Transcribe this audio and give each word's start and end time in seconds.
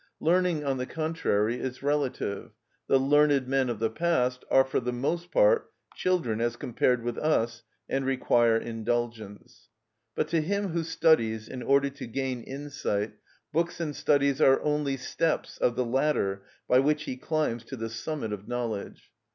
Learning, 0.19 0.65
on 0.65 0.77
the 0.77 0.87
contrary, 0.87 1.59
is 1.59 1.83
relative; 1.83 2.53
the 2.87 2.97
learned 2.97 3.47
men 3.47 3.69
of 3.69 3.77
the 3.77 3.91
past 3.91 4.43
are 4.49 4.63
for 4.63 4.79
the 4.79 4.91
most 4.91 5.29
part 5.31 5.71
children 5.93 6.41
as 6.41 6.55
compared 6.55 7.03
with 7.03 7.19
us, 7.19 7.61
and 7.87 8.03
require 8.03 8.57
indulgence. 8.57 9.69
But 10.15 10.27
to 10.29 10.41
him 10.41 10.69
who 10.69 10.81
studies 10.81 11.47
in 11.47 11.61
order 11.61 11.91
to 11.91 12.07
gain 12.07 12.41
insight 12.41 13.13
books 13.53 13.79
and 13.79 13.95
studies 13.95 14.41
are 14.41 14.59
only 14.63 14.97
steps 14.97 15.59
of 15.59 15.75
the 15.75 15.85
ladder 15.85 16.45
by 16.67 16.79
which 16.79 17.03
he 17.03 17.15
climbs 17.15 17.63
to 17.65 17.75
the 17.75 17.87
summit 17.87 18.33
of 18.33 18.47
knowledge. 18.47 19.11